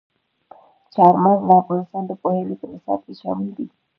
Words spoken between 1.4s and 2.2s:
د افغانستان د